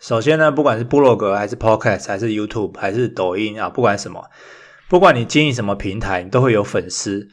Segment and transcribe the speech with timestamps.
[0.00, 4.30] 首先呢，不管是部落格还是 Podcast 还是 YouTube 还是抖音啊，不管什么，
[4.88, 7.28] 不管你经营什么平台，你都会有粉丝。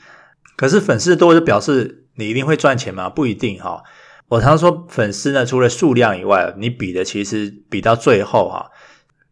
[0.58, 3.10] 可是粉丝多就表示你一定会赚钱吗？
[3.10, 3.84] 不一定哈。
[4.28, 8.70] 我常说粉丝呢，除了数量以外，你比的其实比到最后哈，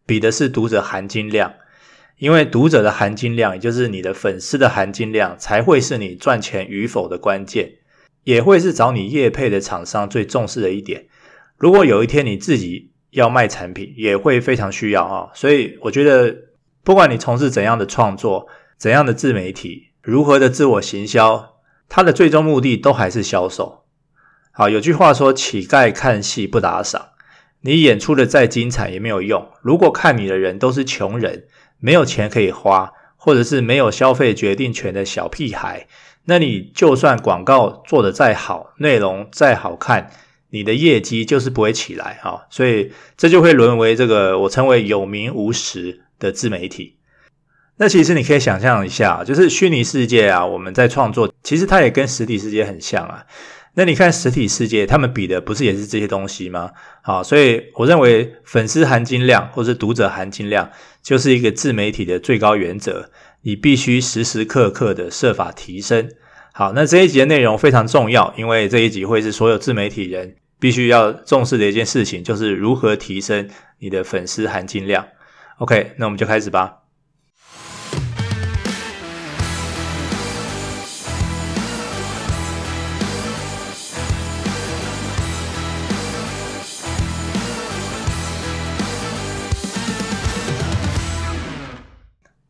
[0.05, 1.53] 比的是读者含金量。
[2.17, 7.73] 因为读者的含金量，也就是你的粉丝的含金量，才会是你赚钱与否的关键，
[8.23, 11.07] 也会是找你业配的厂商最重视的一点。
[11.57, 15.29] 如果有一天你自己要卖产品，也会非常需要啊。
[15.33, 16.35] 所以我觉得，
[16.83, 21.55] 不管你从事怎样的创作、怎样的自媒体、如何的自我行销，
[21.89, 23.85] 它的最终目的都还是销售。
[24.51, 27.09] 好，有句话说：“乞丐看戏不打赏，
[27.61, 29.49] 你演出的再精彩也没有用。
[29.61, 31.47] 如果看你的人都是穷人。”
[31.77, 35.87] 没有钱可以花，或者是没有消费决定权的小屁孩，
[36.23, 40.09] 那你就算广告做得再好，内容再好看，
[40.55, 42.47] 你的业绩就是不会起来哈。
[42.49, 46.95] 所以这就会沦为这个我称为有名无实的自媒体。
[47.77, 53.25] 那其实你可以想象一下，就是虚拟世界啊，我们在创作，其实它也跟实体世界很像啊。
[53.77, 56.71] 那你看实体世界，他们比的不是也是这些东西吗？
[57.03, 60.71] 好，所以我认为粉丝含金量或是读者含金量，
[61.03, 66.09] 就是一个自媒体的最高原则，你必须时时刻刻的设法提升。
[66.53, 75.07] 好，那这一集的内容非常重要，因为这一集会是所有自媒体人必须要重视的一件事情，就是如何提升你的粉丝含金量。
[75.57, 76.81] OK，那我们就开始吧。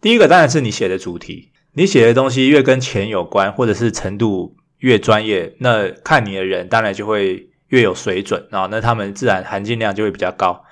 [0.02, 10.64] 第一个当然是你写的主题，你写的东西越跟钱有关，或者是程度越专业，那看你的人当然就会越有水准啊，那他们自然含金量就会比较高。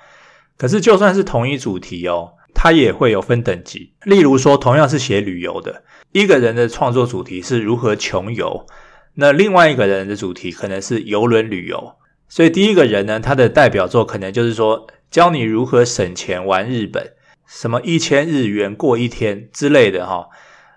[0.56, 3.92] 可是就算是同一主题哦，它也会有分等级。
[4.04, 8.66] 例如说，同样是写旅游的，一个人的创作主题是如何穷游，
[9.14, 11.94] 那另外一个人的主题可能是邮轮旅游。
[12.28, 17.12] 所以第一个人呢，他的代表作可能就是说，教你如何省钱玩日本。
[17.46, 20.28] 什么一千日元过一天之类的哈，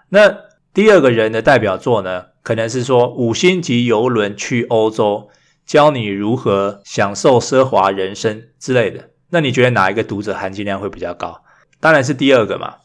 [0.09, 0.36] 那
[0.74, 5.30] 第二个人的代表作呢，可能是说五星级邮轮去欧洲，
[5.68, 9.10] 教你如何享受奢华人生之类的。
[9.30, 11.42] 那你觉得哪一个读者含金量会比较高？
[11.82, 12.76] 当然是第二个嘛。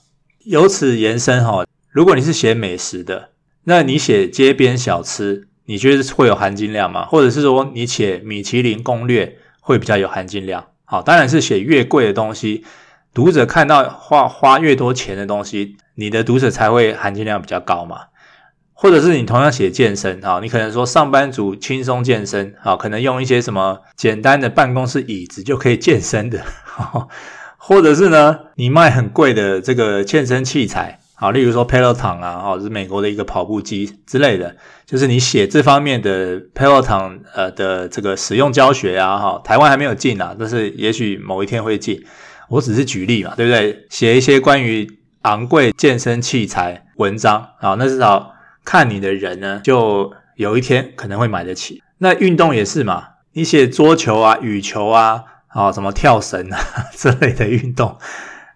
[0.45, 3.31] 由此延伸哈，如果你是写美食的，
[3.65, 7.07] 那你写街边小吃，你觉得会有含金量吗？
[7.07, 10.67] 或者是说你写米其林攻略会比较有含金量？
[10.85, 12.65] 好，当然是写越贵的东西。
[13.15, 18.07] 读者看到花花越多钱的东西，你的读者才会含金量比较高嘛。
[18.83, 26.41] 或者是你同样写健身啊，你可能说上班族轻松健身啊，可能用一些什么简单的办公室椅子就可以健身的。
[27.57, 42.05] 或者是呢，你卖很贵的这个健身器材啊，例如说 Peloton 啊，或者是美国的一个跑步机之类的，就是你写这方面的 Peloton 呃的这个使用教学啊，哈，台湾还没有进啊，但是也许某一天会进。
[42.49, 43.87] 我只是举例嘛，对不对？
[43.91, 44.85] 写一些关于
[45.23, 48.32] 昂贵健身器材文章啊，那至少
[48.65, 51.83] 看你的人呢，就有一天可能会买得起。
[51.99, 56.59] 那运动也是嘛，你写桌球啊、羽球啊、啊什么跳绳啊
[56.97, 57.99] 之类的运动，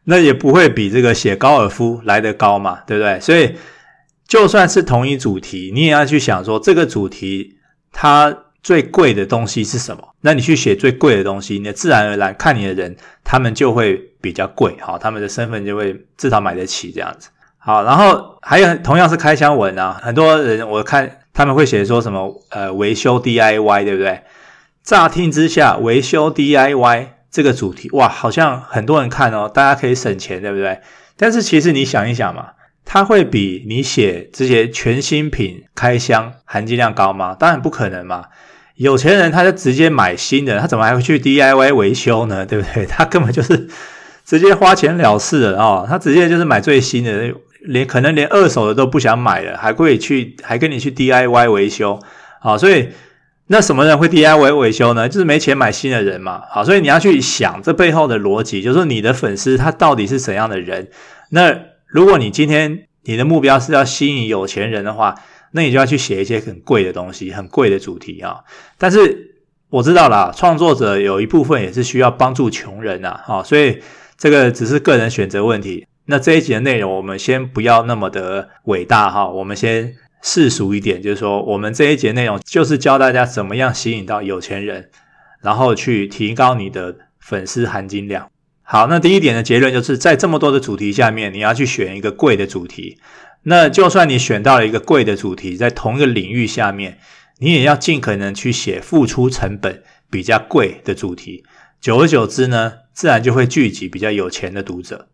[0.05, 3.21] 那也不会比这个写高尔夫来得高嘛，对不对？
[3.21, 3.57] 所以
[4.27, 7.59] 就算是同一主题，你也要去想说这个主题
[7.93, 8.43] 它。
[8.63, 10.09] 最贵的东西是什么？
[10.23, 17.29] 那你去写最贵的东西，你自然而然看你的人，他们就会比较贵，好，他们的身份就会至少买得起这样子。
[17.67, 24.23] 好，然后还有同样是开箱文啊，很多人我看他们会写说什么呃维修 DIY，对不对？
[24.85, 30.79] 乍听之下，维修 DIY 这个主题哇，好像很多人看哦，大家可以省钱，对不对？
[31.17, 32.51] 但是其实你想一想嘛。
[32.89, 37.35] 它会比你写这些全新品开箱含金量高吗？
[37.37, 38.27] 当然不可能嘛！
[38.77, 42.47] 有钱人他就直接买新的，他怎么还会去 DIY 维修呢？
[42.47, 42.87] 对不对？
[42.87, 43.69] 他根本就是
[44.25, 47.35] 直接花钱了事了哦，他直接就是买最新的，
[47.67, 52.01] 连可能连二手的都不想买了，还会去还跟你去 DIY 维修
[52.41, 52.57] 啊！
[52.57, 52.89] 所以
[53.49, 55.09] 那什么人会 DIY 维修呢？
[55.09, 56.43] 就是没钱买新的人嘛！
[56.51, 60.89] 好，所以你要去想这背后的逻辑，就是你的粉丝他到底是怎样的人？
[61.31, 61.77] 那。
[61.89, 65.15] 如果你今天你的目标是要吸引有钱人的话，
[65.53, 68.41] 那你就要去写一些很贵的东西，很贵的主题啊。
[68.77, 69.37] 但是
[69.71, 73.81] 我知道啦，创作者有一部分也是需要帮助穷人呐，啊，所以
[74.19, 75.87] 这个只是个人选择问题。
[76.07, 84.91] 那这一集的内容我们先不要那么的伟大哈，我们先世俗一点，就是说我们这一节内容就是教大家怎么样吸引到有钱人，
[85.43, 88.31] 然后去提高你的粉丝含金量。
[88.63, 92.99] 好，那第一点的结论就是在这么多的主题下面，你要去选一个贵的主题。
[93.45, 96.99] 那就算你选到了一个贵的主题，在同一个领域下面，
[97.39, 101.45] 你也要尽可能去写付出成本比较贵的主题。
[101.81, 105.09] 久而久之呢，自然就会聚集比较有钱的读者。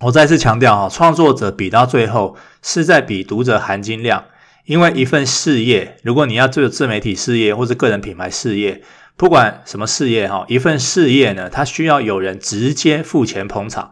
[0.00, 4.24] 我再次强调哈，创作者比到最后是在比读者含金量，
[4.64, 8.82] 因为一份事业，如果你要做自媒体事业或者个人品牌事业。
[9.16, 13.90] 不管什么事业哈，一份事业呢，它需要有人直接付钱捧场，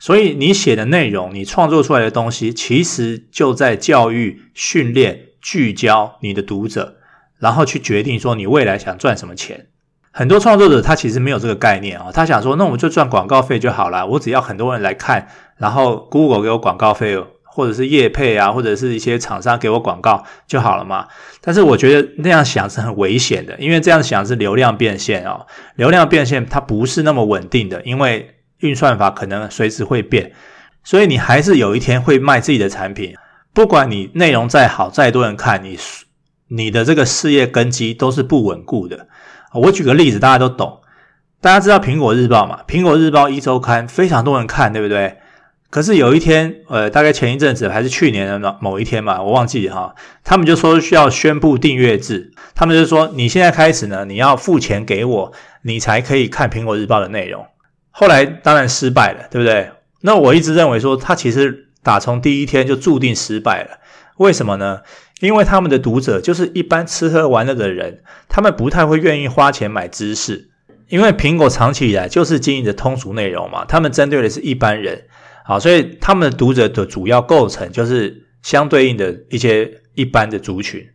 [0.00, 6.96] 所以你写的内容，你创作出来的东西，其实就在教育、训练、聚焦你的读者，
[7.38, 9.68] 然后去决定说你未来想赚什么钱。
[10.14, 15.26] 很多创作者他其实没有这个概念啊，他想说，那我们就赚广告费就好了，我只要很多人来看，
[15.58, 17.26] 然后 Google 给我广告费哦。
[17.56, 21.06] 或者是业配啊，或者是一些厂商给我广告就好了嘛。
[21.40, 25.46] 但是我觉得那样想是很危险的，因为这样想是流量变现哦。
[25.76, 30.32] 流量变现它不是那么稳定的，因为运算法可能随时会变，
[30.82, 33.14] 所以你还是有一天会卖自己的产品。
[33.52, 35.78] 不管你内容再好，再多人看你，
[36.48, 39.06] 你的这个事业根基都是不稳固的。
[39.54, 40.80] 我举个例子，大家都懂。
[41.40, 42.60] 大家知道苹果日报嘛？
[42.66, 45.18] 苹果日报一周刊非常多人看，对不对？
[45.70, 57.44] 可是有一天，呃，大概前一阵子还是去年的某一天吧，我忘记哈，他们就说需要宣布订阅制，他们就说你现在开始呢，你要付钱给我，你才可以看苹果日报的内容。
[57.90, 59.70] 后来当然失败了，对不对？
[60.02, 63.78] 那我一直认为说，他其实打从第一天就注定失败了。
[64.18, 64.82] 为什么呢？
[65.24, 70.50] 因为他们的读者就是一般吃喝玩乐的人，他们不太会愿意花钱买知识，
[70.88, 75.04] 因为苹果长期以来就是经营的通俗内容嘛，他们针对的是一般人。
[75.46, 80.86] 好，所以他们的读者的主要构成就是相对应的一些一般的族群。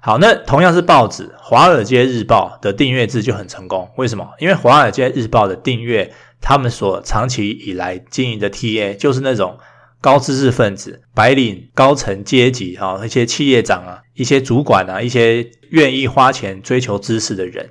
[0.00, 3.88] 好，那同样是报纸，《华尔街日报》的订阅制就很成功。
[3.96, 4.28] 为什么？
[4.38, 9.58] 因为《华尔街日报》的订阅，他们所长期以来经营的 TA 就是那种
[10.04, 17.70] 高知识分子、白领、高层阶级啊，一些企业长啊、一些主管啊、一些愿意花钱追求知识的人。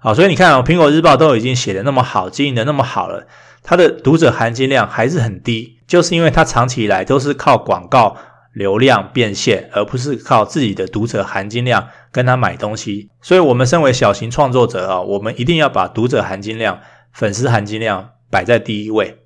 [0.00, 3.26] 好，所以你看啊，《苹果日报》都已经写的那么好，经营的那么好了。
[3.62, 8.16] 它的读者含金量还是很低，就是因为它长期以来都是靠广告
[8.54, 13.10] 流量变现，而不是靠自己的读者含金量跟他买东西。
[13.20, 16.80] 所以，我们身为小型创作者啊，我们一定要把读者含金量、
[17.12, 19.18] 粉丝含金量摆在第一位。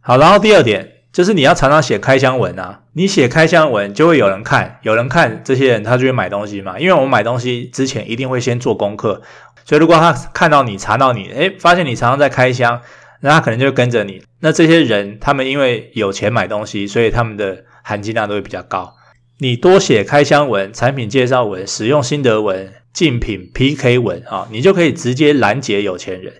[0.00, 6.78] 好，然后第二点就是你要常常写开箱文啊，你写开箱文就会有人看，有人看，这些人他就会买东西嘛。
[6.78, 9.20] 因为我们买东西之前一定会先做功课，
[9.64, 12.80] 所以如果他看到你、查到你，诶，发现你常常在开箱。
[13.20, 14.22] 那他可能就跟着你。
[14.42, 18.94] 那这些人，他们因为有钱买东西，所以他们的含金量都会比较高。
[19.38, 26.34] 你多写开箱文、产品介绍文、使用心得文、竞品 PK 文啊，你就可以直接拦截有钱人。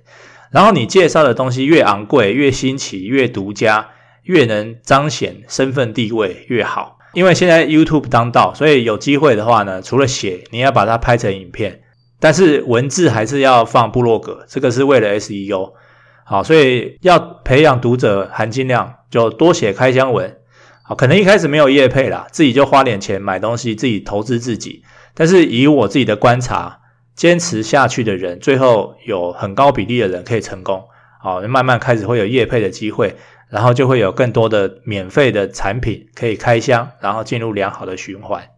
[0.52, 3.88] 然后你介绍的东西越昂贵、越新奇、越独家，
[4.28, 6.98] 越能彰显身份地位越好。
[7.14, 11.80] 因为现在 YouTube 当道，所以有机会的话呢，除了写，你要把它拍成影片，
[12.20, 15.72] 但是文字还是要放部落格，这个是为了 SEO。
[16.24, 20.36] 好，所以要培养读者含金量，就多写开箱文。
[20.84, 24.82] 好，可能一开始没有业配啦，自己就花点钱买东西，自己投资自己。
[25.14, 26.80] 但是以我自己的观察，
[27.14, 30.84] 坚持下去的人，最后有很高比例的人可以成功。
[31.20, 33.16] 好，慢慢开始会有业配的机会，
[33.50, 38.48] 然后就会有更多的免费的产品可以开箱，然后进入良好的循环。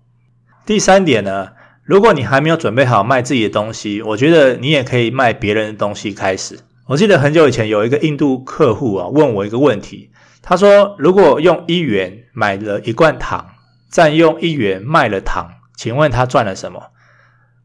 [0.66, 6.59] 第三点呢，如果你还没有准备好卖自己的东西，我觉得你也可以卖别人的东西开始。
[6.87, 10.11] 我记得很久以前有一个印度客户啊，问我一个问题，
[10.42, 13.47] 他说：“如果用一元买了一罐糖，
[13.88, 16.90] 再用一元卖了糖，请问他赚了什么？”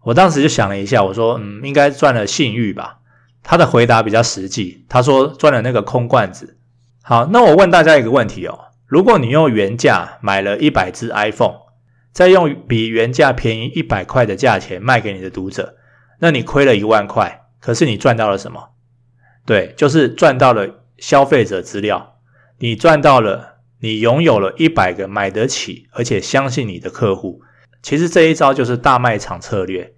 [0.05, 2.99] 我当时就想了一下，我说：“嗯，应该赚了信誉吧。”
[3.41, 6.57] 他的回答比较实际，他说：“赚了那个空罐子。”
[7.07, 11.57] 好，那我问大家一个问题哦，如果你用原价买了一百只 iPhone，
[12.11, 15.75] 再用比原价便宜一百块的价钱卖给你的读者，
[16.19, 18.69] 那你亏了一万块，可是你赚到了什么？
[19.45, 22.15] 对，就是赚到了消费者资料，
[22.57, 27.41] 你赚到了，你拥有了一百个买得起而且相信你的客户。
[27.83, 29.93] 其实这一招就是大卖场策略，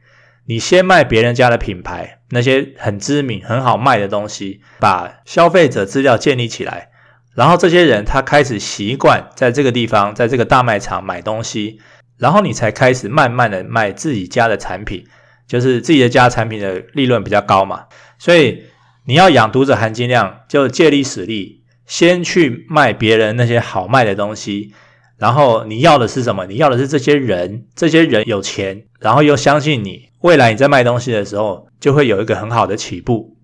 [0.48, 6.90] 你先卖别人家的品牌，那些很知名、很好卖的东西，把消费者资料建立起来，
[7.38, 11.80] 然后这些人他开始习惯在这个地方，在这个大卖场买东西，
[12.18, 15.06] 然后你才开始慢慢的卖自己家的产品，
[15.48, 17.86] 就是自己的家产品的利润比较高嘛，
[18.18, 18.64] 所以。
[19.10, 24.74] 你要养读者含金量，就借力使力，先去卖别人那些好卖的东西，
[25.18, 26.46] 然后你要的是什么？
[26.46, 33.38] 你要的是这些人，这些人有钱，然后又相信你，未来你在卖东西的时候就会有一个很好的起步。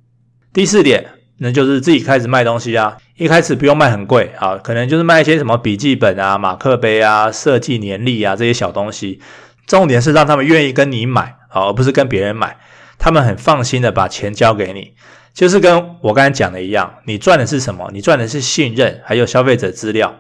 [0.51, 2.97] 第四点，那就是自己开始卖东西啊。
[3.15, 9.19] 一开始不用卖很贵啊，可能就是卖一些什么笔记本啊、马克杯啊、设计年历啊这些小东西。
[9.65, 12.57] 重点是让他们愿意跟你买，而不是跟别人买。
[12.99, 14.93] 他们很放心的把钱交给你，
[15.33, 17.89] 就是跟我刚才讲的一样，你赚的是什么？
[17.93, 20.15] 你赚的是信任，还有消费者资料。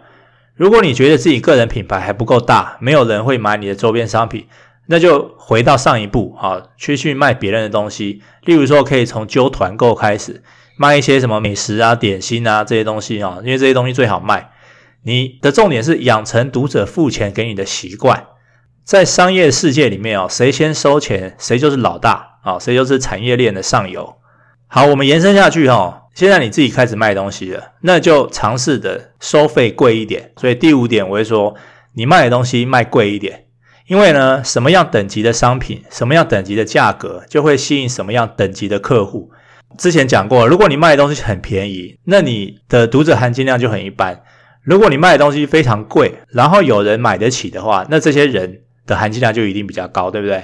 [0.55, 4.47] 如果你觉得自己个人品牌还不够大，没有人会买你的周边商品，
[4.87, 8.21] 那就回到上一步啊，去去卖别人的东西。
[8.43, 10.43] 例如说，可以从揪团购开始，
[10.75, 14.51] 卖一些什么美食啊、点心啊这些东西啊，因为这些东西最好卖。
[15.03, 18.27] 你的重点是养成读者付钱给你的习惯。
[18.83, 24.15] 在商业世界里面哦，谁先收钱，谁就是老大啊，谁就是产业链的上游。
[24.67, 30.31] 好，我们延伸下去哈，现在你自己开始卖东西了，那就尝试的收费贵一点。
[30.37, 31.55] 所以第五点，我会说，
[31.93, 33.45] 你卖的东西卖贵一点，
[33.87, 39.31] 因为呢，什么样等级的商品，什么样等级的价格，就会吸引什么样等级的客户。
[39.77, 44.15] 之前讲过，如果你卖的东西很便宜，那你的读者含金量就很一般；
[44.63, 48.59] 如果你卖的东西非常贵，然后有人买得起的话，那这些人。
[48.85, 50.43] 的含金量就一定比较高，对不对？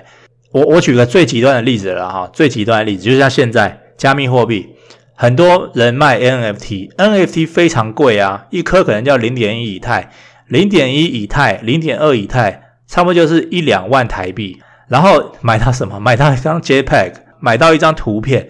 [0.53, 4.65] 我我举个最极端的例子了哈，最极端的例子就是像现在加密货币，
[5.13, 10.09] 很多人卖 NFT，NFT 非常贵啊，一颗可能叫零点一以太，
[10.47, 15.99] 零点一以太，零点二以太，差不多就是一两万台币，然后买到什么？
[15.99, 18.49] 买到一张 JPEG，买到一张图片。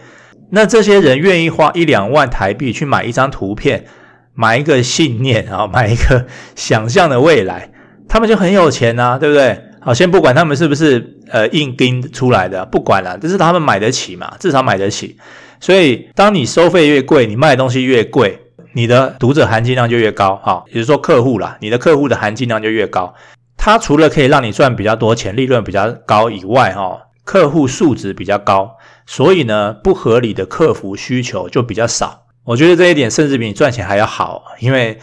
[0.52, 3.86] 那这些人愿意花一两万台币去买一张图片，
[4.34, 6.26] 买一个信念啊，买一个
[6.56, 7.72] 想象的未来，
[8.08, 9.62] 他们就很有钱啊，对不对？
[9.82, 15.16] 好，先不管他们是不是呃硬钉出来的，不管了，这是他们买得起嘛，至少买得起。
[15.62, 18.40] 所以，当你收费越贵，你卖的东西越贵，
[18.74, 20.36] 你的读者含金量就越高。
[20.38, 23.14] 哈，也就是说客户啦，你的客户的含金量就越高。
[23.56, 28.78] 它除了可以让你赚比较多钱，利润比较高以外，哈，客户素质比较高，
[29.10, 32.28] 所以呢，不合理的客服需求就比较少。
[32.44, 35.00] 我觉得这一点甚至比你赚钱还要好，因为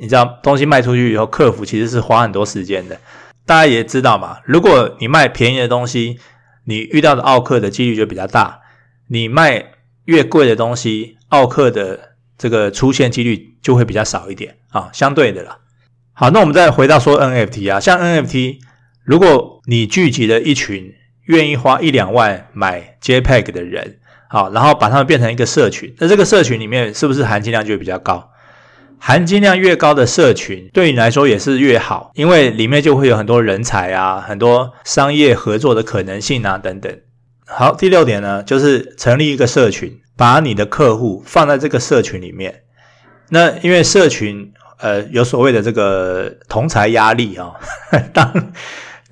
[0.00, 2.98] 你知道东西卖出去以后，客服其实是花很多时间的。
[3.46, 6.18] 大家也知道嘛，如果你卖便宜的东西，
[6.64, 8.58] 你遇到的奥客的几率就比较大；
[9.06, 9.64] 你卖
[10.06, 15.58] 越贵的东西，奥客的这个出现几率就会比较少一点啊，相对的啦。
[16.12, 18.56] 好，那我们再回到说 NFT 啊，像 NFT，
[19.04, 20.92] 如果你聚集了一群
[21.26, 28.30] 愿意花一两万买 JPEG 的人，好，然后把他们变成一个社群，那这个社群里面是不是含金量就会比较高？
[28.98, 36.90] 含金量越高的社群，对你来说也是越好，因为里面就会有很多人才啊，很多商业合作的可能性啊，等等。
[37.46, 42.62] 好，第六点呢，就是成立一个社群，把你的客户放在这个社群里面。
[43.28, 47.52] 那因为社群，呃，有所谓的这个同侪压力啊、
[48.14, 48.32] 当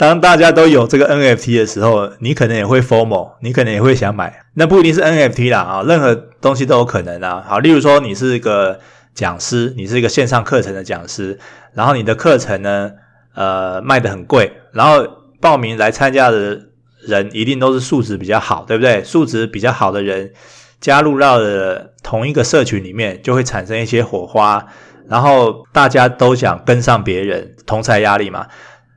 [0.02, 4.44] 当大家都有这个 NFT 的时候，你可能也会 FOMO，你可能也会想买。
[4.54, 7.44] 那不一定是 NFT 啦，啊，任何东西都有可能啊。
[7.46, 8.80] 好，例如说你是一个。
[9.14, 11.38] 讲师，你是一个线上课程的讲师，
[11.74, 12.92] 然后你的课程呢，
[13.34, 15.06] 呃，卖得很贵，然后
[15.38, 16.58] 报名来参加的
[17.06, 19.04] 人一定都是素质比较好，对不对？
[19.04, 20.32] 素质比较好的人
[20.80, 24.66] 加入到了同一个社群里面，就会产生一些火花，
[25.06, 28.46] 然后大家都想跟上别人，同侪压力嘛，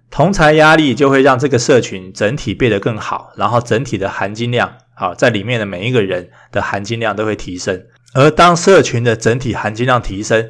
[0.09, 7.85] 同侪压力就会让这个社群整体变得更好，然后整体的含金量，好，在里面的每一个人的含金量都会提升。
[8.13, 10.50] 而当社群的整体含金量提升，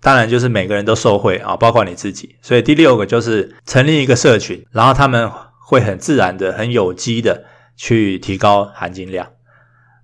[0.00, 2.34] 当然就是每个人都受惠啊，包括你自己。
[2.42, 5.30] 所以第六个就是成立一个社群，然后他们
[5.60, 7.44] 会很自然的、很有机的
[7.76, 9.28] 去提高含金量。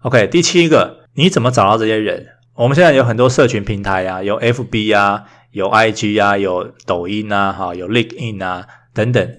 [0.02, 2.28] OK，第七个，你怎么找到这些人？
[2.54, 9.37] 我们现在有很多社群平台啊，有 FB 啊，有 IG 啊，有抖音啊，哈，有 LinkedIn 啊等等。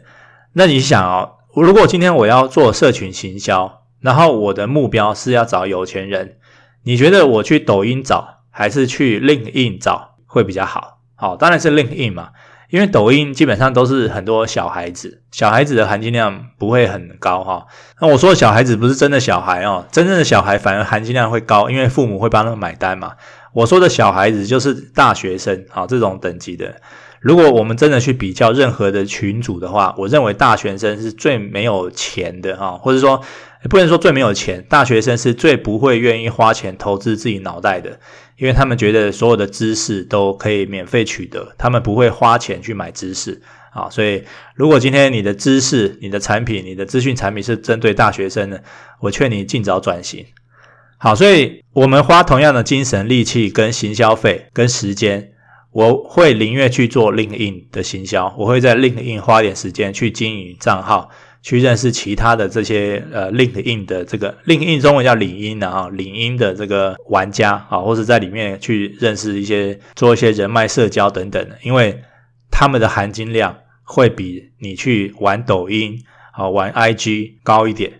[0.53, 6.37] 那你想哦，如果今天我要做社群行销，然后我的目标是要找有钱人。
[6.83, 10.97] 你觉得我去抖音找还是去 LinkedIn 找会比较好？
[11.15, 12.31] 好，当然是 LinkedIn 嘛，
[12.71, 17.67] 因为抖音基本上都是很多小孩子，小孩子的含金量不会很高哈。
[17.99, 23.13] 那我说的小孩子不是真的小孩哦，真正的小孩反而含金量会高，因为父母会帮他们买单嘛。
[23.53, 26.81] 我说的小孩子就是大学生啊，这种等级的。
[27.21, 33.23] 如果我们真的去比较任何的群组的话，我认为大学生是最没有钱的哈，或者说。
[33.69, 37.99] 不能说最没有钱，大学生是最不会愿意花钱投资自己脑袋的，
[38.37, 43.39] 因为他们觉得所有的知识都可以免费取得，他们不会花钱去买知识
[43.71, 43.87] 啊。
[43.87, 44.23] 所以，
[44.55, 48.63] 如果今天你的知识、你的产品、你的资讯产品是针对大学生的，
[48.99, 50.25] 我劝你尽早转型。
[50.97, 55.30] 好，所以我们花同样的精神、力气跟行销费跟时间，
[55.71, 61.09] 我会宁愿去做 link in 的行销，我会在 link in 花点时间去经营账号。
[61.43, 71.99] 去认识其他的这些呃 link in 的这个 link in 中文叫领英的啊，领英的这个玩家啊，或者在里面去认识一些做一些人脉社交等等的，因为
[72.51, 77.91] 他们的含金量会比你去玩抖音啊玩 IG 高一点。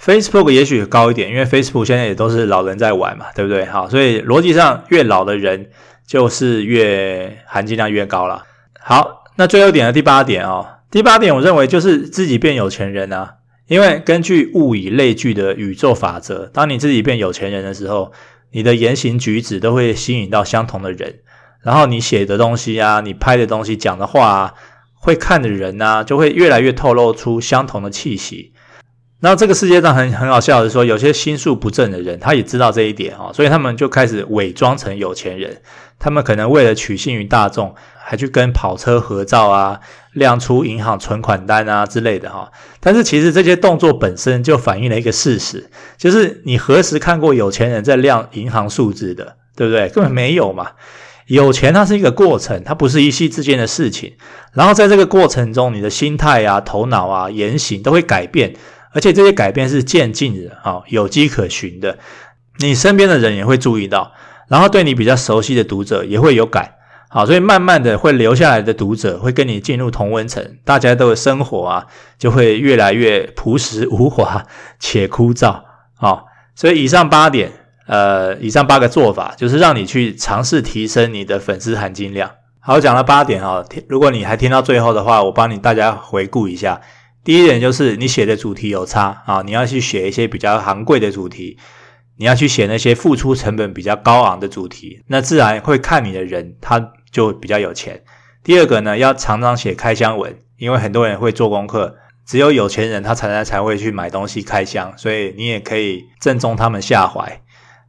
[0.00, 3.64] Facebook 也许高一点，因为 Facebook 现在也都是老人在玩嘛，对不对？
[3.64, 5.70] 好，所以逻辑上越老的人
[6.10, 8.42] 就是越含金量越高了。
[8.80, 13.34] 好，那最后一点的第八点哦，第八点我认为就是自己变有钱人啊，
[13.68, 18.10] 因为根据物以类聚的宇宙法则，当你自己变有钱人的时候，
[18.50, 21.20] 你的言行举止都会吸引到相同的人，
[21.62, 24.54] 然后你写的东西啊，你拍的东西，讲的话啊，
[24.94, 28.52] 会看的人啊，就会越来越透露出相同的气息。
[29.22, 35.60] 那这个世界上很很好笑的是说，有些心术不正的人，他也知道这一点，所以他们就开始伪装成有钱人。
[35.98, 39.78] 他们可能为了取信于大众，还去跟跑车合照啊，
[40.14, 42.50] 亮出银行存款单啊之类的哈。
[42.80, 49.90] 但是其实这些动作本身就反映了一个事实，就是你何时看过有钱人在亮银行数字的，对不对？
[49.90, 50.70] 根本没有嘛。
[51.26, 54.14] 有钱它是一个过程，它不是一夕之间的事情。
[54.54, 58.54] 然后在这个过程中，你的心态啊、头脑啊、言行都会改变。
[58.92, 61.98] 而且这些改变是渐进的啊，有迹可循的。
[62.58, 64.12] 你身边的人也会注意到，
[64.48, 66.74] 然后对你比较熟悉的读者也会有感，
[67.08, 71.86] 好，所以慢慢的会留下来的读者会跟你进入同温层，大家都的生活啊
[72.18, 74.44] 就会越来越朴实无华
[74.78, 75.62] 且枯燥
[75.96, 76.24] 啊。
[76.54, 77.50] 所以以上八点，
[77.86, 82.30] 呃，以上八个做法就是让你去尝试提升你的粉丝含金量。
[82.58, 86.82] 好，讲了八点啊，如果你还听到最后的话，我帮你大家回顾一下。
[87.22, 91.58] 第一点就是你写的主题有差啊，你要去写一些比较昂贵的主题，
[92.16, 98.02] 你要去写那些付出成本比较高昂的主题，那自然会看你的人他就比较有钱。
[98.42, 101.96] 第二个呢，要常常写开箱文，因为很多人会做功课，
[102.26, 107.42] 只有有钱人他才才才会去买东西开箱，所以你也可以正中他们下怀。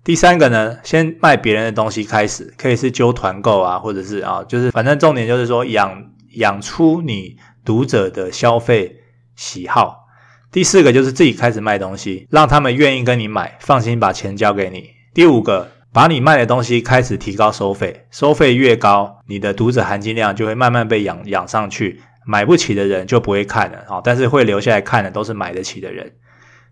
[0.04, 8.98] 第三个呢，先卖别人的东西开始，可以是揪团购啊，或者是啊，就是反正重点就是说养养出你读者的消费
[9.36, 10.08] 喜好，
[10.52, 14.92] 第四个就是自己开始卖东西，让他们愿意跟你买，放心把钱交给你。
[15.14, 22.02] 第五个，把你卖的东西开始提高收费，收费越高，你的读者含金量就会慢慢被养养上去。
[22.24, 26.14] 买不起的人就不会看了啊，但是会留下来看的都是买得起的人。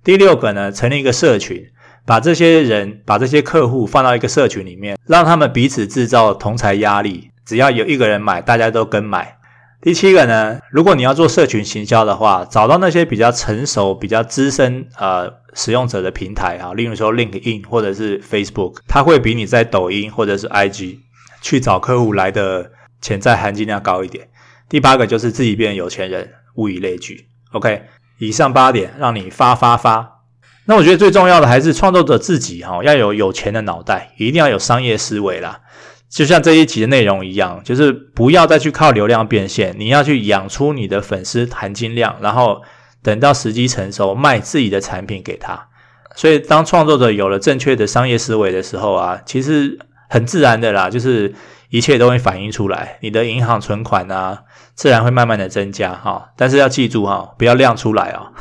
[0.03, 1.65] 第六个呢，成立一个社群，
[2.05, 9.38] 把这些人、把这些客户放到一个社群里面，让他们彼此制造同财压力，只要有一个人买，大家都跟买。
[9.81, 20.99] 第七个呢，如果你要做社群行销的话，找到那些比较成熟、比较资深呃使用者的平台啊，例如说 LinkedIn 或者是 Facebook，它会比你在抖音或者是 IG
[21.41, 24.27] 去找客户来的潜在含金量高一点。
[24.67, 27.29] 第八个就是自己变有钱人，物以类聚。
[27.53, 27.83] OK，
[28.17, 30.19] 以上八点让你发发发。
[30.65, 35.61] 那我觉得最重要的还是创作者自己哈、要有有钱的脑袋，一定要有商业思维啦。
[36.09, 42.63] 就像这一集的内容一样，就是不要再去靠流量变现，你要去养出你的粉丝含金量，然后
[43.03, 45.67] 等到时机成熟，卖自己的产品给他。
[46.15, 49.77] 所以，当创作者有了正确的商业思维的时候啊，其实
[50.09, 51.33] 很自然的啦，就是
[51.69, 54.43] 一切都会反映出来，你的银行存款啊，
[54.73, 56.31] 自然会慢慢的增加哈。
[56.35, 58.33] 但是要记住哈，不要亮出来哦。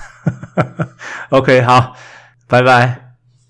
[1.30, 1.94] OK，好，
[2.48, 3.07] 拜拜。